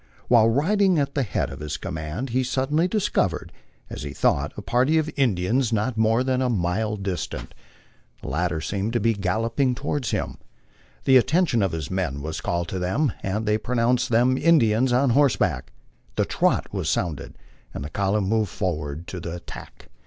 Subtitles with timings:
[0.29, 3.51] While riding at the head of his com mand he suddenly discovered,
[3.87, 6.57] as he thought, a party of Indians not more than 10 MY LIFE ON THE
[6.57, 6.57] PLAINS.
[6.57, 7.53] B mile distant.
[8.23, 10.37] The latter seemed to be galloping toward him.
[11.03, 14.91] The atten tion of his men was called to them, and they pronounced them Indians
[14.91, 15.71] OB horseback.
[16.15, 17.37] The "trot" was sounded,
[17.71, 19.87] and the column moved forward to the attack.